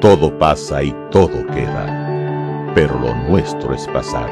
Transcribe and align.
Todo 0.00 0.38
pasa 0.38 0.82
y 0.82 0.96
todo 1.10 1.46
queda, 1.48 2.72
pero 2.74 2.98
lo 2.98 3.14
nuestro 3.28 3.74
es 3.74 3.86
pasar. 3.88 4.30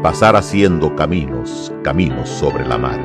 Pasar 0.00 0.36
haciendo 0.36 0.94
caminos, 0.94 1.74
caminos 1.82 2.28
sobre 2.28 2.64
la 2.64 2.78
mar. 2.78 3.00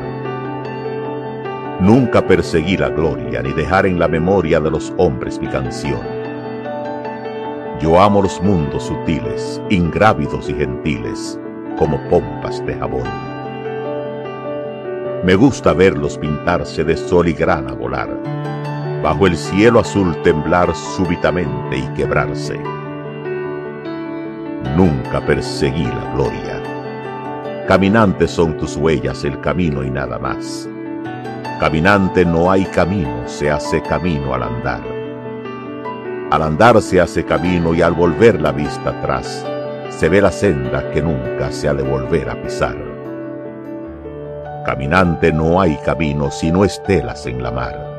Nunca 1.80 2.22
perseguí 2.22 2.78
la 2.78 2.90
gloria 2.90 3.42
ni 3.42 3.52
dejar 3.52 3.88
en 3.88 3.98
la 3.98 4.08
memoria 4.08 4.60
de 4.60 4.70
los 4.70 4.94
hombres 4.98 5.40
mi 5.40 5.48
canción. 5.48 6.02
Yo 7.82 8.00
amo 8.00 8.22
los 8.22 8.40
mundos 8.44 8.84
sutiles, 8.84 9.60
ingrávidos 9.72 10.48
y 10.50 10.54
gentiles, 10.54 11.40
como 11.80 12.00
pompas 12.10 12.64
de 12.64 12.76
jabón. 12.76 13.10
Me 15.24 15.34
gusta 15.34 15.74
verlos 15.74 16.16
pintarse 16.20 16.84
de 16.84 16.96
sol 16.96 17.28
y 17.28 17.34
grana 17.34 17.74
volar, 17.74 18.10
bajo 19.02 19.28
el 19.28 19.38
cielo 19.38 19.80
azul 19.80 20.16
temblar 20.24 20.74
súbitamente 20.76 21.78
y 21.78 21.88
quebrarse. 21.96 22.60
Nunca 24.76 25.26
perseguí 25.26 25.86
la 25.86 26.14
gloria. 26.14 26.64
Caminantes 27.68 28.32
son 28.32 28.58
tus 28.58 28.76
huellas, 28.78 29.24
el 29.24 29.40
camino 29.42 29.84
y 29.84 29.90
nada 29.90 30.18
más. 30.20 30.70
Caminante 31.60 32.24
no 32.24 32.52
hay 32.52 32.66
camino, 32.66 33.28
se 33.28 33.50
hace 33.50 33.82
camino 33.82 34.34
al 34.34 34.44
andar. 34.44 34.82
Al 36.32 36.44
andar 36.44 36.82
se 36.82 37.02
hace 37.02 37.26
camino 37.26 37.74
y 37.74 37.82
al 37.82 37.94
volver 37.94 38.40
la 38.40 38.52
vista 38.52 38.92
atrás, 38.92 39.46
se 39.90 40.10
ve 40.10 40.22
la 40.22 40.32
senda 40.32 40.92
que 40.92 41.02
nunca 41.02 41.52
se 41.52 41.68
ha 41.68 41.74
de 41.74 41.84
volver 41.84 42.30
a 42.30 42.42
pisar. 42.42 42.76
Caminante 44.66 45.32
no 45.32 45.60
hay 45.60 45.78
camino 45.78 46.30
sino 46.30 46.64
estelas 46.64 47.26
en 47.26 47.42
la 47.42 47.52
mar. 47.52 47.97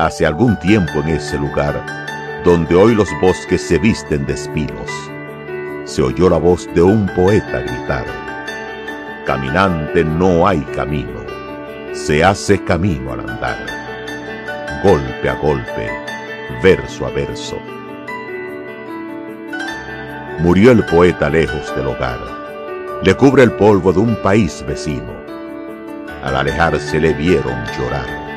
Hace 0.00 0.24
algún 0.24 0.58
tiempo 0.60 1.00
en 1.00 1.10
ese 1.10 1.36
lugar, 1.36 2.42
donde 2.42 2.74
hoy 2.74 2.94
los 2.94 3.10
bosques 3.20 3.60
se 3.60 3.76
visten 3.76 4.24
de 4.24 4.32
espinos, 4.32 4.90
se 5.84 6.00
oyó 6.00 6.30
la 6.30 6.38
voz 6.38 6.66
de 6.74 6.80
un 6.80 7.06
poeta 7.14 7.60
gritar, 7.60 8.06
Caminante 9.26 10.02
no 10.02 10.48
hay 10.48 10.60
camino, 10.74 11.20
se 11.92 12.24
hace 12.24 12.64
camino 12.64 13.12
al 13.12 13.20
andar, 13.28 13.58
golpe 14.82 15.28
a 15.28 15.34
golpe, 15.34 15.90
verso 16.62 17.04
a 17.04 17.10
verso. 17.10 17.58
Murió 20.38 20.72
el 20.72 20.82
poeta 20.86 21.28
lejos 21.28 21.76
del 21.76 21.88
hogar, 21.88 22.20
le 23.02 23.14
cubre 23.14 23.42
el 23.42 23.52
polvo 23.52 23.92
de 23.92 23.98
un 23.98 24.16
país 24.22 24.64
vecino. 24.66 25.12
Al 26.24 26.36
alejarse 26.36 26.98
le 26.98 27.12
vieron 27.12 27.54
llorar. 27.78 28.29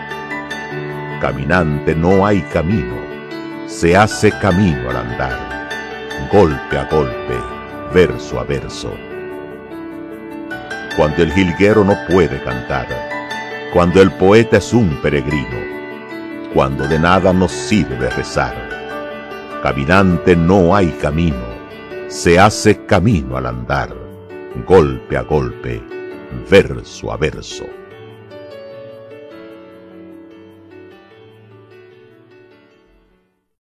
Caminante 1.24 1.96
no 1.96 2.26
hay 2.26 2.42
camino, 2.52 2.98
se 3.66 3.96
hace 3.96 4.30
camino 4.40 4.90
al 4.90 4.98
andar, 4.98 5.70
golpe 6.30 6.78
a 6.78 6.84
golpe, 6.90 7.40
verso 7.94 8.42
a 8.42 8.44
verso. 8.44 8.94
Cuando 10.98 11.24
el 11.24 11.32
jilguero 11.32 11.86
no 11.86 11.96
puede 12.10 12.44
cantar, 12.44 12.88
cuando 13.72 14.02
el 14.02 14.12
poeta 14.12 14.58
es 14.58 14.74
un 14.74 15.02
peregrino, 15.02 16.52
cuando 16.54 16.90
de 16.90 17.00
nada 17.00 17.32
nos 17.32 17.54
sirve 17.54 18.10
rezar. 18.10 18.58
Caminante 19.64 20.36
no 20.36 20.76
hay 20.76 20.90
camino, 21.02 21.46
se 22.10 22.38
hace 22.38 22.86
camino 22.86 23.38
al 23.38 23.46
andar, 23.46 23.96
golpe 24.68 25.16
a 25.16 25.22
golpe, 25.22 25.82
verso 26.52 27.14
a 27.14 27.16
verso. 27.16 27.64